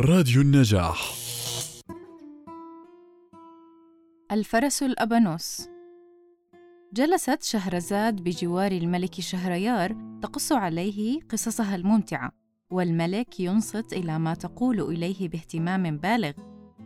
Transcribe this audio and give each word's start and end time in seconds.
راديو 0.00 0.42
النجاح. 0.42 1.14
الفرس 4.32 4.82
الأبانوس. 4.82 5.68
جلست 6.92 7.42
شهرزاد 7.42 8.16
بجوار 8.16 8.72
الملك 8.72 9.20
شهريار 9.20 10.18
تقص 10.22 10.52
عليه 10.52 11.20
قصصها 11.20 11.76
الممتعة 11.76 12.32
والملك 12.70 13.40
ينصت 13.40 13.92
إلى 13.92 14.18
ما 14.18 14.34
تقول 14.34 14.80
إليه 14.80 15.28
باهتمام 15.28 15.98
بالغ. 15.98 16.32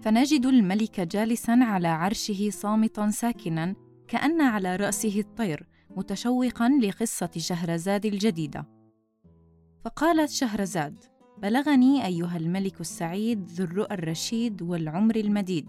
فنجد 0.03 0.47
الملك 0.47 1.01
جالسا 1.01 1.59
على 1.63 1.89
عرشه 1.89 2.51
صامتا 2.51 3.11
ساكنا 3.11 3.75
كأن 4.09 4.41
على 4.41 4.77
رأسه 4.77 5.21
الطير 5.21 5.67
متشوقا 5.91 6.69
لقصة 6.83 7.31
شهرزاد 7.37 8.07
الجديدة. 8.07 8.67
فقالت 9.85 10.31
شهرزاد 10.31 11.16
بلغني 11.43 12.07
أيها 12.07 12.37
الملك 12.37 12.81
السعيد 12.81 13.51
ذو 13.51 13.65
الرؤى 13.65 13.95
الرشيد 13.95 14.63
والعمر 14.63 15.17
المديد 15.17 15.69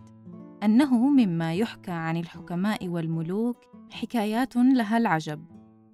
أنه 0.63 0.97
مما 1.09 1.53
يحكى 1.53 1.91
عن 1.91 2.17
الحكماء 2.17 2.87
والملوك 2.87 3.57
حكايات 3.91 4.55
لها 4.55 4.97
العجب. 4.97 5.45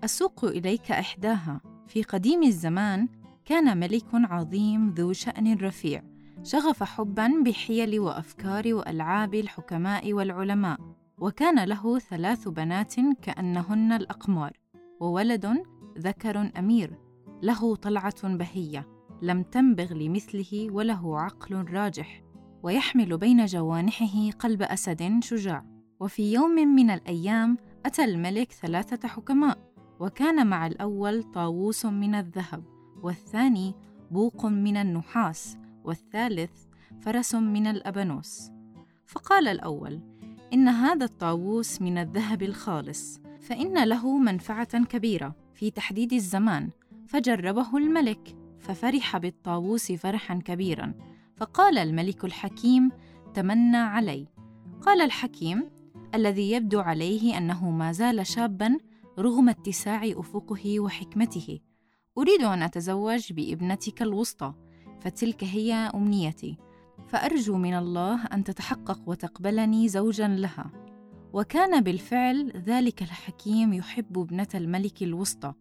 أسوق 0.03 0.45
إليك 0.45 0.91
إحداها. 0.91 1.61
في 1.87 2.03
قديم 2.03 2.43
الزمان 2.43 3.07
كان 3.45 3.77
ملك 3.77 4.05
عظيم 4.13 4.89
ذو 4.89 5.13
شأن 5.13 5.57
رفيع 5.57 6.03
شغف 6.43 6.83
حبا 6.83 7.43
بحيل 7.45 7.99
وأفكار 7.99 8.73
وألعاب 8.73 9.33
الحكماء 9.35 10.13
والعلماء 10.13 10.77
وكان 11.17 11.63
له 11.63 11.99
ثلاث 11.99 12.47
بنات 12.47 12.93
كأنهن 13.21 13.91
الأقمار 13.91 14.51
وولد 14.99 15.63
ذكر 15.97 16.51
أمير 16.59 16.99
له 17.41 17.75
طلعة 17.75 18.27
بهية. 18.27 18.87
لم 19.23 19.43
تنبغ 19.43 19.93
لمثله 19.93 20.71
وله 20.71 21.19
عقل 21.19 21.55
راجح 21.55 22.23
ويحمل 22.63 23.17
بين 23.17 23.45
جوانحه 23.45 24.29
قلب 24.39 24.61
أسد 24.61 25.19
شجاع. 25.23 25.65
وفي 25.99 26.33
يوم 26.33 26.51
من 26.51 26.89
الأيام 26.89 27.57
أتى 27.85 28.03
الملك 28.03 28.51
ثلاثة 28.51 29.07
حكماء 29.07 29.57
وكان 29.99 30.47
مع 30.47 30.67
الأول 30.67 31.23
طاووس 31.23 31.85
من 31.85 32.15
الذهب 32.15 32.63
والثاني 33.03 33.75
بوق 34.11 34.45
من 34.45 34.77
النحاس 34.77 35.57
والثالث 35.83 36.51
فرس 37.01 37.35
من 37.35 37.67
الأبانوس. 37.67 38.51
فقال 39.05 39.47
الأول 39.47 40.01
إن 40.53 40.67
هذا 40.67 41.05
الطاووس 41.05 41.81
من 41.81 41.97
الذهب 41.97 42.43
الخالص 42.43 43.19
فإن 43.41 43.83
له 43.83 44.17
منفعة 44.17 44.83
كبيرة 44.85 45.35
في 45.53 45.71
تحديد 45.71 46.13
الزمان 46.13 46.69
فجربه 47.07 47.77
الملك 47.77 48.42
ففرح 48.63 49.17
بالطاووس 49.17 49.91
فرحا 49.91 50.35
كبيرا. 50.45 50.93
فقال 51.37 51.77
الملك 51.77 52.25
الحكيم 52.25 52.91
تمنى 53.33 53.77
علي. 53.77 54.27
قال 54.81 55.01
الحكيم 55.01 55.69
الذي 56.15 56.51
يبدو 56.51 56.79
عليه 56.79 57.37
أنه 57.37 57.71
ما 57.71 57.91
زال 57.91 58.27
شابا 58.27 58.77
رغم 59.19 59.49
اتساع 59.49 60.03
أفقه 60.05 60.79
وحكمته. 60.79 61.59
أريد 62.17 62.41
أن 62.41 62.63
أتزوج 62.63 63.33
بابنتك 63.33 64.01
الوسطى 64.01 64.53
فتلك 65.01 65.43
هي 65.43 65.73
أمنيتي. 65.73 66.57
فأرجو 67.07 67.57
من 67.57 67.73
الله 67.73 68.25
أن 68.25 68.43
تتحقق 68.43 68.99
وتقبلني 69.07 69.87
زوجا 69.87 70.27
لها. 70.27 70.71
وكان 71.33 71.81
بالفعل 71.81 72.51
ذلك 72.65 73.01
الحكيم 73.01 73.73
يحب 73.73 74.17
ابنة 74.19 74.47
الملك 74.55 75.03
الوسطى. 75.03 75.53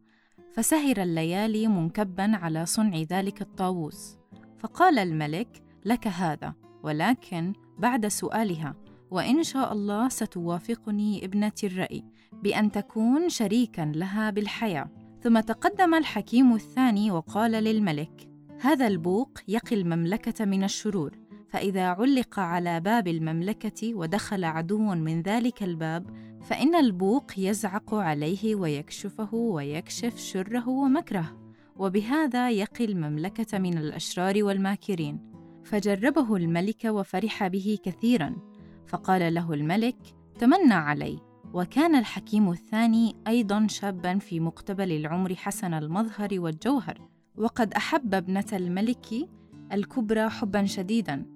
فسهر 0.55 1.03
الليالي 1.03 1.69
منكبا 1.69 2.37
على 2.37 2.67
صنع 2.67 2.97
ذلك 2.97 3.43
الطاووس. 3.43 4.17
فقال 4.59 4.99
الملك 4.99 5.63
لك 5.85 6.07
هذا 6.07 6.55
ولكن 6.83 7.53
بعد 7.79 8.09
سؤالها 8.09 8.75
وإن 9.11 9.43
شاء 9.43 9.73
الله 9.73 10.09
ستوافقني 10.09 11.25
ابنتي 11.25 11.67
الرأي 11.67 12.05
بأن 12.43 12.73
تكون 12.73 13.29
شريكا 13.29 13.93
لها 13.95 14.31
بالحياة. 14.31 14.91
ثم 15.23 15.41
تقدم 15.41 15.95
الحكيم 15.95 16.55
الثاني 16.55 17.11
وقال 17.11 17.51
للملك 17.51 18.29
هذا 18.61 18.87
البوق 18.87 19.39
يقي 19.49 19.77
المملكة 19.77 20.45
من 20.45 20.65
الشرور 20.65 21.19
فإذا 21.49 21.87
علق 21.87 22.39
على 22.39 22.81
باب 22.81 23.09
المملكة 23.09 23.95
ودخل 23.95 24.45
عدو 24.45 24.95
من 24.95 25.23
ذلك 25.23 25.63
الباب 25.63 26.07
فإن 26.43 26.75
البوق 26.75 27.33
يزعق 27.39 27.95
عليه 27.95 28.55
ويكشفه 28.55 29.35
ويكشف 29.35 30.17
شره 30.17 30.69
ومكره 30.69 31.39
وبهذا 31.77 32.51
يقي 32.51 32.85
المملكة 32.85 33.59
من 33.59 33.79
الأشرار 33.79 34.45
والماكرين. 34.45 35.33
فجربه 35.65 36.37
الملك 36.37 36.85
وفرح 36.85 37.47
به 37.47 37.79
كثيرا 37.85 38.37
فقال 38.87 39.35
له 39.35 39.53
الملك 39.53 39.97
تمنى 40.39 40.75
علي. 40.75 41.19
وكان 41.55 41.95
الحكيم 41.95 42.51
الثاني 42.51 43.17
أيضا 43.27 43.67
شابا 43.67 44.19
في 44.19 44.41
مقتبل 44.41 44.93
العمر 44.93 45.35
حسن 45.35 45.75
المظهر 45.75 46.29
والجوهر. 46.33 47.09
وقد 47.37 47.75
أحب 47.75 48.15
ابنة 48.15 48.47
الملك 48.53 49.29
الكبرى 49.73 50.29
حبا 50.29 50.65
شديدا 50.65 51.27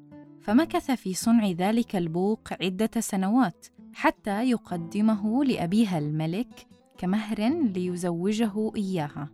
فمكث 0.40 0.90
في 0.90 1.14
صنع 1.14 1.50
ذلك 1.50 1.96
البوق 1.96 2.48
عدة 2.60 2.90
سنوات 3.00 3.66
حتى 3.96 4.50
يقدمه 4.50 5.44
لأبيها 5.44 5.98
الملك 5.98 6.66
كمهر 6.98 7.48
ليزوجه 7.48 8.72
إياها. 8.76 9.28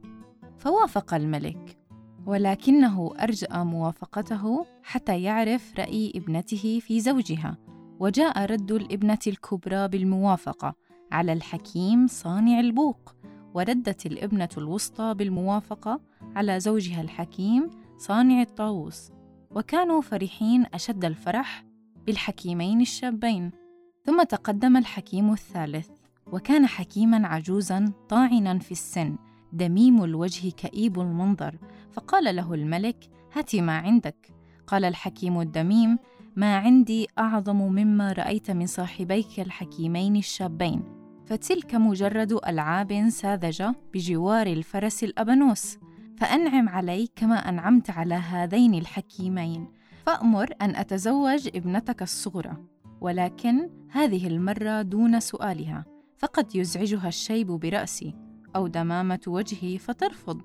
فوافق 0.59 1.15
الملك 1.15 1.79
ولكنه 2.27 3.15
أرجأ 3.21 3.63
موافقته 3.63 4.67
حتى 4.83 5.23
يعرف 5.23 5.73
رأي 5.79 6.13
ابنته 6.17 6.81
في 6.83 7.01
زوجها. 7.01 7.59
وجاء 8.01 8.45
رد 8.45 8.73
الابنة 8.73 9.19
الكبرى 9.27 9.89
بالموافقة 9.89 10.75
على 11.13 11.33
الحكيم 11.33 12.07
صانع 12.07 12.61
البوق 12.61 13.15
وردت 13.55 14.07
الابنة 14.07 14.49
الوسطى 14.59 15.15
بالموافقة 15.15 16.01
على 16.37 16.61
زوجها 16.61 17.03
الحكيم 17.03 17.71
صانع 17.99 18.43
الطاووس. 18.43 19.11
وكانوا 19.51 20.01
فرحين 20.01 20.67
أشد 20.75 21.05
الفرح 21.05 21.65
بالحكيمين 22.07 22.81
الشابين. 22.81 23.62
ثم 24.05 24.23
تقدم 24.23 24.77
الحكيم 24.77 25.33
الثالث 25.33 25.89
وكان 26.27 26.67
حكيما 26.67 27.27
عجوزا 27.27 27.93
طاعنا 28.09 28.59
في 28.59 28.73
السن 28.73 29.17
دميم 29.53 30.05
الوجه 30.05 30.51
كئيب 30.51 31.01
المنظر 31.01 31.59
فقال 31.93 32.37
له 32.37 32.55
الملك 32.55 32.97
هات 33.33 33.57
ما 33.57 33.79
عندك. 33.79 34.29
قال 34.67 34.85
الحكيم 34.85 35.41
الدميم 35.41 35.99
ما 36.37 36.57
عندي 36.57 37.09
أعظم 37.19 37.57
مما 37.57 38.13
رأيت 38.13 38.51
من 38.51 38.67
صاحبيك 38.67 39.41
الحكيمين 39.41 40.17
الشابين. 40.17 40.83
فتلك 41.27 41.75
مجرد 41.75 42.33
ألعاب 42.33 43.09
ساذجة 43.09 43.75
بجوار 43.95 44.47
الفرس 44.47 45.05
الابانوس 45.05 45.79
فأنعم 46.19 46.69
علي 46.69 47.09
كما 47.17 47.49
أنعمت 47.49 47.91
على 47.91 48.15
هذين 48.15 48.75
الحكيمين. 48.75 49.69
فأمر 50.07 50.51
أن 50.63 50.77
أتزوج 50.77 51.49
ابنتك 51.55 52.03
الصغرى. 52.03 52.57
ولكن 53.03 53.71
هذه 53.91 54.27
المرة 54.27 54.83
دون 54.83 55.21
سؤالها 55.21 55.85
فقد 56.19 56.57
يزعجها 56.57 57.09
الشيب 57.09 57.47
برأسي 57.47 58.15
أو 58.57 58.67
دمامة 58.67 59.21
وجهي 59.27 59.79
فترفض 59.79 60.43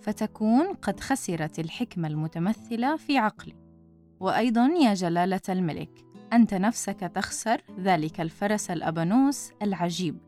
فتكون 0.00 0.72
قد 0.72 1.00
خسرت 1.00 1.58
الحكمة 1.58 2.08
المتمثلة 2.08 2.96
في 2.96 3.18
عقلي. 3.18 3.54
وأيضا 4.20 4.66
يا 4.66 4.94
جلالة 4.94 5.40
الملك 5.48 6.04
أنت 6.32 6.54
نفسك 6.54 7.00
تخسر 7.14 7.62
ذلك 7.80 8.20
الفرس 8.20 8.70
الأبانوس 8.70 9.50
العجيب 9.62 10.18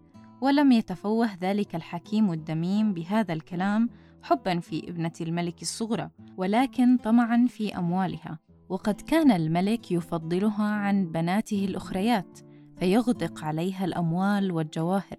ولم 0.40 0.72
يتفوه 0.72 1.28
ذلك 1.40 1.74
الحكيم 1.74 2.32
الدميم 2.32 2.94
بهذا 2.94 3.32
الكلام 3.32 3.90
حبا 4.22 4.60
في 4.60 4.88
ابنة 4.88 5.12
الملك 5.20 5.62
الصغرى 5.62 6.10
ولكن 6.36 6.96
طمعا 6.96 7.46
في 7.48 7.78
أموالها. 7.78 8.38
وقد 8.72 9.00
كان 9.00 9.30
الملك 9.30 9.92
يفضلها 9.92 10.64
عن 10.64 11.06
بناته 11.06 11.64
الأخريات 11.64 12.38
فيغدق 12.78 13.44
عليها 13.44 13.84
الأموال 13.84 14.52
والجواهر. 14.52 15.16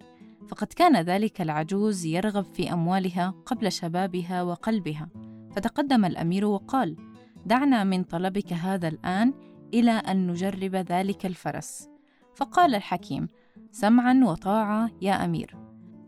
فقد 0.48 0.66
كان 0.66 0.96
ذلك 0.96 1.40
العجوز 1.40 2.04
يرغب 2.04 2.44
في 2.44 2.72
أموالها 2.72 3.34
قبل 3.46 3.72
شبابها 3.72 4.42
وقلبها. 4.42 5.08
فتقدم 5.56 6.04
الأمير 6.04 6.44
وقال 6.44 6.96
دعنا 7.46 7.84
من 7.84 8.02
طلبك 8.02 8.52
هذا 8.52 8.88
الآن 8.88 9.34
إلى 9.74 9.90
أن 9.90 10.26
نجرب 10.26 10.74
ذلك 10.74 11.26
الفرس. 11.26 11.88
فقال 12.34 12.74
الحكيم 12.74 13.28
سمعا 13.70 14.20
وطاعة 14.24 14.90
يا 15.02 15.24
أمير. 15.24 15.56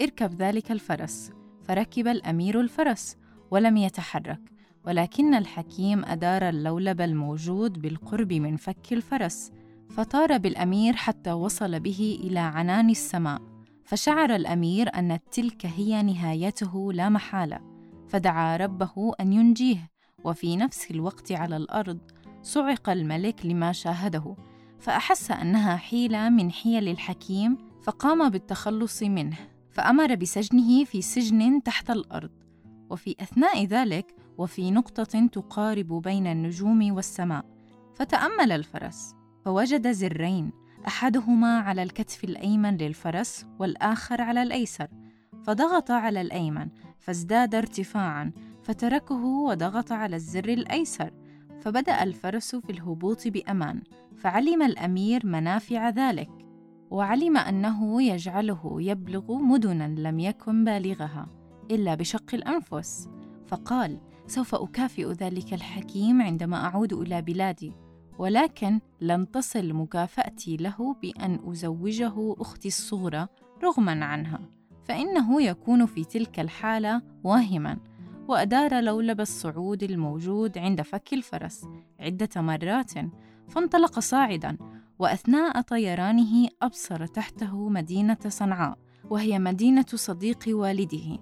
اركب 0.02 0.42
ذلك 0.42 0.72
الفرس. 0.72 1.30
فركب 1.62 2.08
الأمير 2.08 2.60
الفرس 2.60 3.16
ولم 3.50 3.76
يتحرك. 3.76 4.55
ولكن 4.86 5.34
الحكيم 5.34 6.04
أدار 6.04 6.48
اللولب 6.48 7.00
الموجود 7.00 7.82
بالقرب 7.82 8.32
من 8.32 8.56
فك 8.56 8.92
الفرس 8.92 9.52
فطار 9.90 10.38
بالأمير 10.38 10.96
حتى 10.96 11.32
وصل 11.32 11.80
به 11.80 12.18
إلى 12.24 12.38
عنان 12.38 12.90
السماء 12.90 13.42
فشعر 13.84 14.34
الأمير 14.34 14.94
أن 14.94 15.18
تلك 15.30 15.66
هي 15.66 16.02
نهايته 16.02 16.92
لا 16.92 17.08
محالة 17.08 17.60
فدعا 18.08 18.56
ربه 18.56 19.12
أن 19.20 19.32
ينجيه 19.32 19.90
وفي 20.24 20.56
نفس 20.56 20.90
الوقت 20.90 21.32
على 21.32 21.56
الأرض 21.56 21.98
صعق 22.42 22.88
الملك 22.88 23.46
لما 23.46 23.72
شاهده 23.72 24.36
فأحس 24.80 25.30
أنها 25.30 25.76
حيلة 25.76 26.28
من 26.28 26.52
حيل 26.52 26.88
الحكيم 26.88 27.58
فقام 27.82 28.28
بالتخلص 28.28 29.02
منه 29.02 29.36
فأمر 29.70 30.14
بسجنه 30.14 30.84
في 30.84 31.02
سجن 31.02 31.62
تحت 31.62 31.90
الأرض 31.90 32.30
وفي 32.90 33.16
أثناء 33.20 33.64
ذلك 33.64 34.14
وفي 34.38 34.70
نقطة 34.70 35.26
تقارب 35.26 36.02
بين 36.02 36.26
النجوم 36.26 36.94
والسماء 36.94 37.44
فتأمل 37.94 38.52
الفرس 38.52 39.14
فوجد 39.44 39.92
زرين 39.92 40.52
أحدهما 40.86 41.58
على 41.58 41.82
الكتف 41.82 42.24
الأيمن 42.24 42.76
للفرس 42.76 43.46
والآخر 43.58 44.22
على 44.22 44.42
الأيسر 44.42 44.88
فضغط 45.44 45.90
على 45.90 46.20
الأيمن 46.20 46.68
فازداد 46.98 47.54
ارتفاعا 47.54 48.32
فتركه 48.62 49.24
وضغط 49.24 49.92
على 49.92 50.16
الزر 50.16 50.48
الأيسر 50.48 51.10
فبدأ 51.60 52.02
الفرس 52.02 52.56
في 52.56 52.70
الهبوط 52.72 53.28
بأمان 53.28 53.82
فعلم 54.16 54.62
الأمير 54.62 55.26
منافع 55.26 55.88
ذلك 55.88 56.30
وعلم 56.90 57.36
أنه 57.36 58.02
يجعله 58.02 58.76
يبلغ 58.78 59.32
مدنا 59.32 60.08
لم 60.08 60.18
يكن 60.18 60.64
بالغها 60.64 61.28
إلا 61.70 61.94
بشق 61.94 62.34
الأنفس 62.34 63.08
فقال 63.46 63.98
سوف 64.26 64.54
أكافئ 64.54 65.12
ذلك 65.12 65.54
الحكيم 65.54 66.22
عندما 66.22 66.64
أعود 66.64 66.92
إلى 66.92 67.22
بلادي 67.22 67.72
ولكن 68.18 68.80
لن 69.00 69.30
تصل 69.30 69.72
مكافأتي 69.72 70.56
له 70.56 70.96
بأن 71.02 71.40
أزوجه 71.50 72.34
أختي 72.38 72.68
الصغرى 72.68 73.28
رغما 73.64 74.04
عنها 74.04 74.40
فإنه 74.84 75.42
يكون 75.42 75.86
في 75.86 76.04
تلك 76.04 76.40
الحالة 76.40 77.02
واهما 77.24 77.78
وأدار 78.28 78.80
لولب 78.80 79.20
الصعود 79.20 79.82
الموجود 79.82 80.58
عند 80.58 80.82
فك 80.82 81.12
الفرس 81.12 81.66
عدة 82.00 82.28
مرات 82.36 82.92
فانطلق 83.48 83.98
صاعدا 83.98 84.58
وأثناء 84.98 85.60
طيرانه 85.60 86.48
أبصر 86.62 87.06
تحته 87.06 87.68
مدينة 87.68 88.18
صنعاء 88.28 88.78
وهي 89.10 89.38
مدينة 89.38 89.86
صديق 89.94 90.44
والده. 90.48 91.18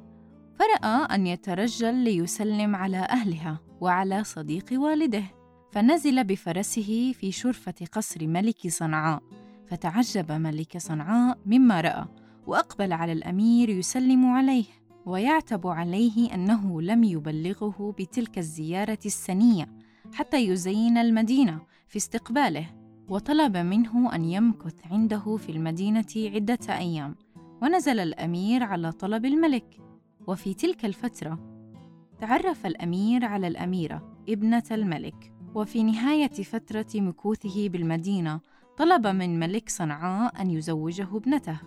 فرأى 0.65 1.15
أن 1.15 1.27
يترجل 1.27 1.95
ليسلم 1.95 2.77
على 2.77 2.97
أهلها 2.97 3.61
وعلى 3.81 4.25
صديق 4.25 4.65
والده 4.73 5.25
فنزل 5.73 6.25
بفرسه 6.25 7.13
في 7.13 7.33
شرفة 7.33 7.75
قصر 7.93 8.27
ملك 8.27 8.69
صنعاء 8.69 9.23
فتعجب 9.67 10.33
ملك 10.33 10.79
صنعاء 10.79 11.39
مما 11.47 11.81
رأى 11.81 12.05
وأقبل 12.47 12.93
على 12.93 13.13
الأمير 13.13 13.69
يسلم 13.69 14.27
عليه 14.27 14.65
ويعتب 15.07 15.67
عليه 15.67 16.35
أنه 16.35 16.83
لم 16.83 17.05
يبلغه 17.05 17.95
بتلك 17.99 18.39
الزيارة 18.39 18.99
السنية 19.07 19.69
حتى 20.13 20.49
يزين 20.49 20.99
المدينة 20.99 21.61
في 21.89 21.97
استقباله 21.97 22.67
وطلب 23.09 23.57
منه 23.57 24.15
أن 24.15 24.25
يمكث 24.25 24.75
عنده 24.91 25.37
في 25.37 25.53
المدينة 25.53 26.07
عدة 26.17 26.59
أيام 26.69 27.17
ونزل 27.63 28.01
الأمير 28.01 28.63
على 28.63 28.93
طلب 28.93 29.25
الملك. 29.25 29.85
وفي 30.27 30.55
تلك 30.55 30.85
الفترة 30.85 31.39
تعرف 32.21 32.67
الأمير 32.67 33.25
على 33.25 33.47
الأميرة 33.47 34.17
ابنة 34.29 34.63
الملك 34.71 35.33
وفي 35.55 35.83
نهاية 35.83 36.29
فترة 36.29 36.87
مكوثه 36.95 37.69
بالمدينة 37.69 38.41
طلب 38.77 39.07
من 39.07 39.39
ملك 39.39 39.69
صنعاء 39.69 40.43
أن 40.43 40.51
يزوجه 40.51 41.17
ابنته 41.17 41.61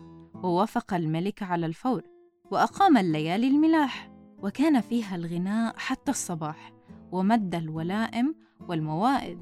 ووافق 0.43 0.93
الملك 0.93 1.43
على 1.43 1.65
الفور 1.65 2.03
وأقام 2.51 2.97
الليالي 2.97 3.47
الملاح 3.47 4.11
وكان 4.43 4.81
فيها 4.81 5.15
الغناء 5.15 5.77
حتى 5.77 6.11
الصباح 6.11 6.73
ومد 7.11 7.55
الولائم 7.55 8.35
والموائد. 8.67 9.39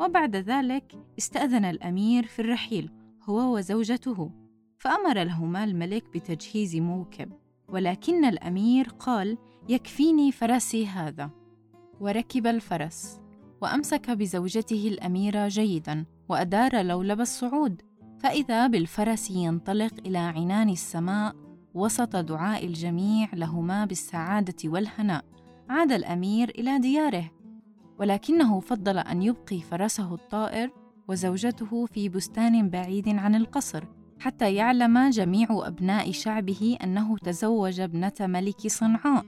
وبعد 0.00 0.36
ذلك 0.36 0.92
استأذن 1.18 1.64
الأمير 1.64 2.26
في 2.26 2.42
الرحيل 2.42 2.90
هو 3.22 3.56
وزوجته 3.56 4.30
فأمر 4.78 5.22
لهما 5.22 5.64
الملك 5.64 6.04
بتجهيز 6.14 6.76
موكب. 6.76 7.32
ولكن 7.74 8.24
الأمير 8.24 8.88
قال 8.88 9.38
يكفيني 9.68 10.32
فرسي 10.32 10.86
هذا. 10.86 11.30
وركب 12.00 12.46
الفرس 12.46 13.20
وأمسك 13.62 14.10
بزوجته 14.10 14.88
الأميرة 14.88 15.48
جيدا 15.48 16.04
وأدار 16.28 16.82
لولب 16.82 17.20
الصعود. 17.20 17.82
فإذا 18.20 18.66
بالفرس 18.66 19.30
ينطلق 19.30 19.92
إلى 20.06 20.18
عنان 20.18 20.68
السماء 20.68 21.34
وسط 21.74 22.16
دعاء 22.16 22.66
الجميع 22.66 23.28
لهما 23.32 23.84
بالسعادة 23.84 24.56
والهناء. 24.64 25.24
عاد 25.68 25.92
الأمير 25.92 26.48
إلى 26.48 26.78
دياره 26.78 27.30
ولكنه 27.98 28.60
فضل 28.60 28.98
أن 28.98 29.22
يبقي 29.22 29.60
فرسه 29.60 30.14
الطائر 30.14 30.70
وزوجته 31.08 31.86
في 31.86 32.08
بستان 32.08 32.70
بعيد 32.70 33.08
عن 33.08 33.34
القصر. 33.34 33.84
حتى 34.24 34.54
يعلم 34.54 35.10
جميع 35.10 35.46
أبناء 35.50 36.12
شعبه 36.12 36.78
أنه 36.84 37.18
تزوج 37.18 37.80
ابنة 37.80 38.12
ملك 38.20 38.66
صنعاء 38.66 39.24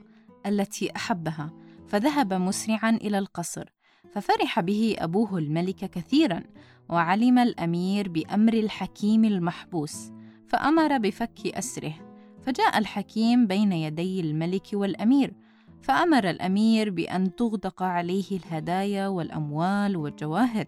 التي 0.47 0.97
أحبها 0.97 1.51
فذهب 1.89 2.35
مسرعا 2.35 2.91
إلى 2.91 3.19
القصر 3.19 3.65
ففرح 4.13 4.61
به 4.61 4.97
أبوه 4.99 5.39
الملك 5.39 5.77
كثيرا 5.77 6.43
وعلم 6.89 7.39
الأمير 7.39 8.09
بأمر 8.09 8.53
الحكيم 8.53 9.25
المحبوس 9.25 10.11
فأمر 10.49 10.99
بفك 10.99 11.47
أسره 11.47 11.95
فجاء 12.43 12.79
الحكيم 12.79 13.47
بين 13.47 13.73
يدي 13.73 14.21
الملك 14.21 14.67
والأمير 14.73 15.35
فأمر 15.83 16.31
الأمير 16.31 16.91
بأن 16.91 17.37
تغدق 17.37 17.83
عليه 17.83 18.37
الهدايا 18.37 19.09
والأموال 19.09 19.97
والجواهر 19.97 20.67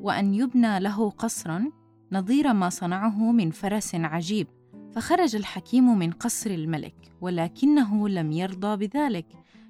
وأن 0.00 0.34
يبنى 0.34 0.80
له 0.80 1.10
قصرا 1.10 1.79
نظير 2.12 2.52
ما 2.52 2.68
صنعه 2.68 3.32
من 3.32 3.50
فرس 3.50 3.94
عجيب 3.94 4.46
فخرج 4.92 5.36
الحكيم 5.36 5.98
من 5.98 6.10
قصر 6.10 6.50
الملك 6.50 6.94
ولكنه 7.20 8.08
لم 8.08 8.32
يرضى 8.32 8.86
بذلك 8.86 9.26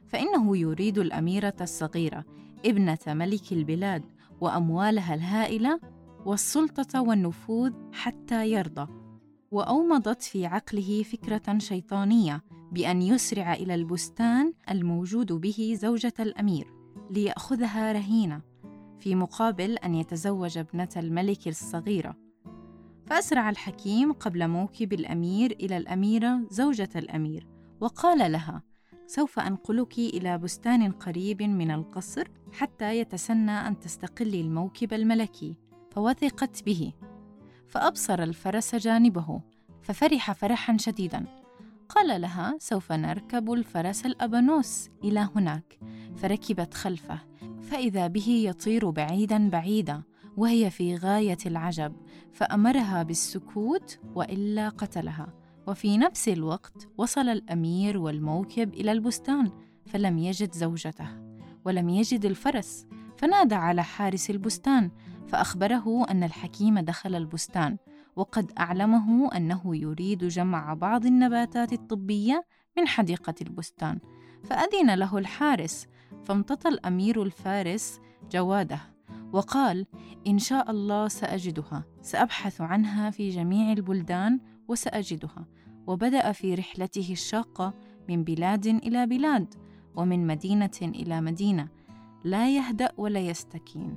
فإنه 0.08 0.56
يريد 0.56 0.98
الأميرة 0.98 1.56
الصغيرة 1.60 2.24
ابنة 2.66 2.98
ملك 3.06 3.52
البلاد 3.52 4.02
وأموالها 4.40 5.14
الهائلة 5.14 5.80
والسلطة 6.26 7.00
والنفوذ 7.00 7.72
حتى 7.92 8.50
يرضى. 8.50 8.92
وأومضت 9.50 10.22
في 10.22 10.46
عقله 10.46 11.02
فكرة 11.02 11.58
شيطانية 11.58 12.42
بأن 12.72 13.02
يسرع 13.02 13.54
إلى 13.54 13.74
البستان 13.74 14.52
الموجود 14.70 15.32
به 15.32 15.76
زوجة 15.80 16.14
الأمير 16.20 16.72
ليأخذها 17.10 17.92
رهينة 17.92 18.40
في 18.98 19.14
مقابل 19.14 19.78
أن 19.78 19.94
يتزوج 19.94 20.58
ابنة 20.58 20.88
الملك 20.96 21.48
الصغيرة. 21.48 22.29
فأسرع 23.10 23.50
الحكيم 23.50 24.12
قبل 24.12 24.48
موكب 24.48 24.92
الأمير 24.92 25.52
إلى 25.52 25.76
الأميرة 25.76 26.40
زوجة 26.50 26.88
الأمير 26.96 27.46
وقال 27.80 28.32
لها 28.32 28.62
سوف 29.06 29.38
أنقلك 29.38 29.98
إلى 29.98 30.38
بستان 30.38 30.92
قريب 30.92 31.42
من 31.42 31.70
القصر 31.70 32.28
حتى 32.52 32.98
يتسنى 32.98 33.50
أن 33.50 33.78
تستقلي 33.78 34.40
الموكب 34.40 34.92
الملكي. 34.92 35.56
فوثقت 35.90 36.62
به. 36.62 36.92
فأبصر 37.68 38.22
الفرس 38.22 38.74
جانبه 38.74 39.40
ففرح 39.82 40.32
فرحا 40.32 40.76
شديدا. 40.76 41.24
قال 41.88 42.20
لها 42.20 42.56
سوف 42.58 42.92
نركب 42.92 43.52
الفرس 43.52 44.06
الأبانوس 44.06 44.88
إلى 45.04 45.28
هناك. 45.36 45.78
فركبت 46.16 46.74
خلفه. 46.74 47.18
فإذا 47.62 48.06
به 48.06 48.28
يطير 48.28 48.90
بعيدا 48.90 49.48
بعيدا. 49.48 50.02
وهي 50.40 50.70
في 50.70 50.96
غاية 50.96 51.38
العجب 51.46 51.92
فأمرها 52.32 53.02
بالسكوت 53.02 53.98
وإلا 54.14 54.68
قتلها. 54.68 55.34
وفي 55.66 55.98
نفس 55.98 56.28
الوقت 56.28 56.88
وصل 56.98 57.28
الأمير 57.28 57.98
والموكب 57.98 58.74
إلى 58.74 58.92
البستان 58.92 59.50
فلم 59.86 60.18
يجد 60.18 60.52
زوجته 60.52 61.08
ولم 61.64 61.88
يجد 61.88 62.24
الفرس 62.24 62.86
فنادى 63.18 63.54
على 63.54 63.82
حارس 63.82 64.30
البستان 64.30 64.90
فأخبره 65.28 66.04
أن 66.10 66.22
الحكيم 66.22 66.78
دخل 66.78 67.14
البستان 67.14 67.76
وقد 68.16 68.52
أعلمه 68.58 69.36
أنه 69.36 69.76
يريد 69.76 70.24
جمع 70.24 70.74
بعض 70.74 71.06
النباتات 71.06 71.72
الطبية 71.72 72.46
من 72.78 72.86
حديقة 72.88 73.34
البستان. 73.42 73.98
فأذن 74.44 74.94
له 74.94 75.18
الحارس 75.18 75.86
فامتطى 76.24 76.68
الأمير 76.68 77.22
الفارس 77.22 78.00
جواده. 78.32 78.80
وقال 79.32 79.86
إن 80.26 80.38
شاء 80.38 80.70
الله 80.70 81.08
سأجدها. 81.08 81.84
سأبحث 82.02 82.60
عنها 82.60 83.10
في 83.10 83.30
جميع 83.30 83.72
البلدان 83.72 84.40
وسأجدها. 84.68 85.46
وبدأ 85.86 86.32
في 86.32 86.54
رحلته 86.54 87.08
الشاقة 87.12 87.74
من 88.08 88.24
بلاد 88.24 88.66
إلى 88.66 89.06
بلاد 89.06 89.54
ومن 89.96 90.26
مدينة 90.26 90.78
إلى 90.82 91.20
مدينة. 91.20 91.68
لا 92.24 92.56
يهدأ 92.56 92.92
ولا 92.96 93.20
يستكين. 93.20 93.96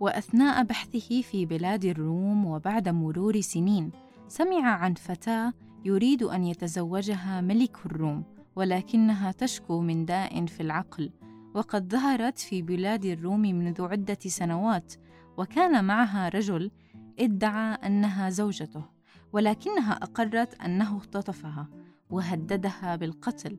وأثناء 0.00 0.64
بحثه 0.64 1.22
في 1.22 1.46
بلاد 1.46 1.84
الروم 1.84 2.46
وبعد 2.46 2.88
مرور 2.88 3.40
سنين 3.40 3.90
سمع 4.28 4.70
عن 4.70 4.94
فتاة 4.94 5.52
يريد 5.84 6.22
أن 6.22 6.44
يتزوجها 6.44 7.40
ملك 7.40 7.76
الروم 7.86 8.24
ولكنها 8.56 9.32
تشكو 9.32 9.80
من 9.80 10.04
داء 10.04 10.46
في 10.46 10.60
العقل. 10.60 11.10
وقد 11.54 11.92
ظهرت 11.92 12.38
في 12.38 12.62
بلاد 12.62 13.04
الروم 13.04 13.40
منذ 13.40 13.82
عدة 13.82 14.18
سنوات 14.26 14.94
وكان 15.36 15.84
معها 15.84 16.28
رجل 16.28 16.70
ادعى 17.18 17.74
أنها 17.74 18.30
زوجته 18.30 18.84
ولكنها 19.32 19.92
أقرت 19.92 20.54
أنه 20.60 20.96
اختطفها 20.96 21.68
وهددها 22.10 22.96
بالقتل 22.96 23.58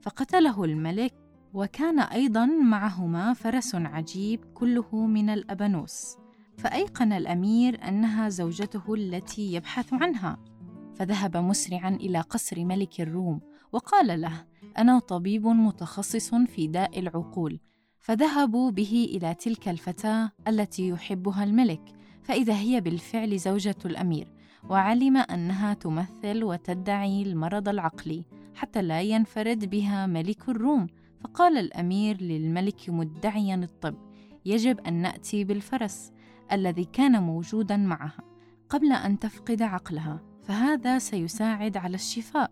فقتله 0.00 0.64
الملك 0.64 1.14
وكان 1.54 2.00
أيضا 2.00 2.46
معهما 2.46 3.34
فرس 3.34 3.74
عجيب 3.74 4.44
كله 4.54 5.06
من 5.06 5.30
الأبانوس 5.30 6.16
فأيقن 6.58 7.12
الأمير 7.12 7.88
أنها 7.88 8.28
زوجته 8.28 8.94
التي 8.94 9.52
يبحث 9.52 9.92
عنها 9.92 10.38
فذهب 10.94 11.36
مسرعا 11.36 11.88
إلى 11.88 12.20
قصر 12.20 12.64
ملك 12.64 13.00
الروم 13.00 13.40
وقال 13.72 14.20
له 14.20 14.44
أنا 14.78 14.98
طبيب 14.98 15.46
متخصص 15.46 16.34
في 16.34 16.66
داء 16.66 16.98
العقول 16.98 17.60
فذهبوا 17.98 18.70
به 18.70 19.08
إلى 19.10 19.34
تلك 19.34 19.68
الفتاة 19.68 20.30
التي 20.48 20.88
يحبها 20.88 21.44
الملك 21.44 21.94
فإذا 22.22 22.54
هي 22.56 22.80
بالفعل 22.80 23.38
زوجة 23.38 23.76
الأمير 23.84 24.32
وعلم 24.68 25.16
أنها 25.16 25.74
تمثل 25.74 26.44
وتدعي 26.44 27.22
المرض 27.22 27.68
العقلي 27.68 28.24
حتى 28.54 28.82
لا 28.82 29.00
ينفرد 29.00 29.70
بها 29.70 30.06
ملك 30.06 30.48
الروم. 30.48 30.86
فقال 31.20 31.58
الأمير 31.58 32.22
للملك 32.22 32.90
مدعيا 32.90 33.54
الطب 33.54 33.94
يجب 34.44 34.80
أن 34.80 34.94
نأتي 34.94 35.44
بالفرس 35.44 36.12
الذي 36.52 36.84
كان 36.84 37.22
موجودا 37.22 37.76
معها 37.76 38.22
قبل 38.68 38.92
أن 38.92 39.18
تفقد 39.18 39.62
عقلها 39.62 40.20
فهذا 40.42 40.98
سيساعد 40.98 41.76
على 41.76 41.94
الشفاء. 41.94 42.50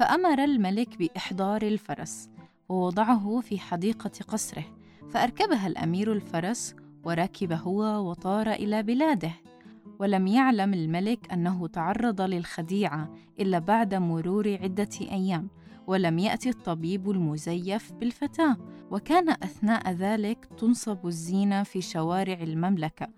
فأمر 0.00 0.44
الملك 0.44 0.98
بإحضار 0.98 1.62
الفرس 1.62 2.30
ووضعه 2.68 3.40
في 3.40 3.58
حديقة 3.58 4.10
قصره 4.28 4.64
فأركبها 5.10 5.66
الأمير 5.66 6.12
الفرس 6.12 6.74
وركب 7.04 7.52
هو 7.52 8.10
وطار 8.10 8.52
إلى 8.52 8.82
بلاده. 8.82 9.32
ولم 9.98 10.26
يعلم 10.26 10.74
الملك 10.74 11.32
أنه 11.32 11.66
تعرض 11.66 12.20
للخديعة 12.20 13.14
إلا 13.40 13.58
بعد 13.58 13.94
مرور 13.94 14.58
عدة 14.62 14.88
أيام 15.00 15.48
ولم 15.86 16.18
يأتي 16.18 16.48
الطبيب 16.48 17.10
المزيف 17.10 17.92
بالفتاة. 17.92 18.56
وكان 18.90 19.28
أثناء 19.28 19.92
ذلك 19.92 20.48
تنصب 20.58 21.06
الزينة 21.06 21.62
في 21.62 21.80
شوارع 21.80 22.42
المملكة 22.42 23.08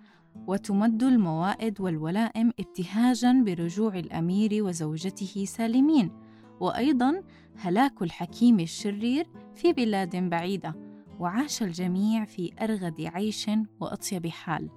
وتمد 0.46 1.02
الموائد 1.02 1.80
والولائم 1.80 2.52
ابتهاجا 2.60 3.42
برجوع 3.46 3.98
الأمير 3.98 4.64
وزوجته 4.64 5.44
سالمين. 5.44 6.21
وأيضا 6.62 7.22
هلاك 7.56 8.02
الحكيم 8.02 8.60
الشرير 8.60 9.26
في 9.54 9.72
بلاد 9.72 10.16
بعيدة 10.16 10.74
وعاش 11.20 11.62
الجميع 11.62 12.24
في 12.24 12.52
أرغد 12.60 13.00
عيش 13.00 13.50
وأطيب 13.80 14.26
حال. 14.26 14.70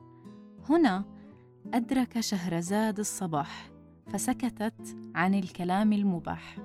هنا 0.69 1.05
أدرك 1.73 2.19
شهرزاد 2.19 2.99
الصباح 2.99 3.69
فسكتت 4.07 4.97
عن 5.15 5.33
الكلام 5.33 5.93
المباح. 5.93 6.57